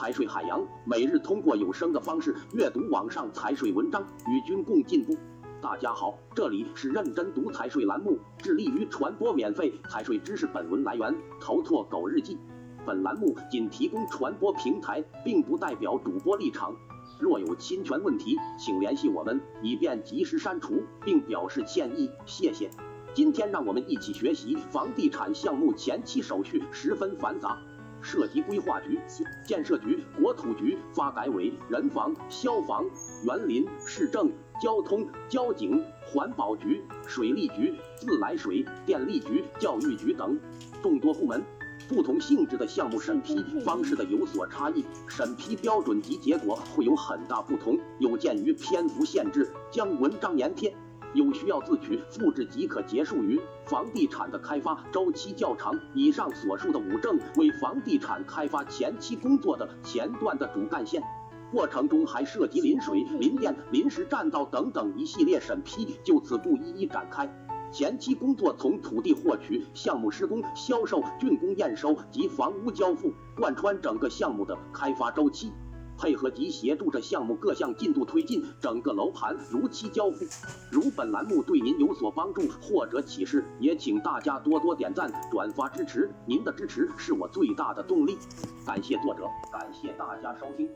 [0.00, 5.14] 财税海洋，每日通过有声的方式阅读网上财税文章，与君共进步。
[5.60, 10.46] 大家好，这里是认真读财税栏目，致力于传播免费财税知识。
[10.46, 12.38] 本文来源头错狗日记。
[12.86, 16.74] 本栏目仅提供传播平台，并不代表主播立场。
[17.20, 22.10] 若有侵权问题，请联系我们，以便及时删除，并表示歉意。
[22.24, 22.70] 谢谢。
[23.12, 27.58] 今天让我们一起学习房地产项目前期手续十分繁杂，
[28.02, 28.98] 涉及规划局、
[29.44, 32.84] 建设局、国土局、发改委、人防、消防、
[33.24, 34.30] 园林、市政、
[34.62, 40.38] 交通、交警、环保局、水利局、自来水、电力局、教育局等
[40.82, 41.42] 众多部门。
[41.88, 47.76] 不同性质的项目审批方式的有所差异，审批标准及结果会有很大不同。
[47.98, 50.72] 有鉴于篇幅限制，将文章粘贴。
[51.14, 52.80] 有需要自取复制即可。
[52.82, 61.00] 结束于房地产的开发周期较长，以上所述的五证为房地产开发前期工作的前段的主干线，
[61.52, 67.30] 过程中还涉及临水、临电、临时占道等等一系列审批，就此不一一展开。
[67.70, 75.52] 前期工作从土地获取、项目施工、销售、竣工验收及房屋交付，贯穿整个项目的开发周期。
[76.00, 80.24] 配合及协助着项目各项进度推进，整个楼盘如期交付。
[80.70, 88.16] 如本栏目对您有所帮助或者启示，也请大家多多点赞、转发支持，您的支持是我最大的动力。
[88.64, 90.66] 感谢作者，感谢大家收听。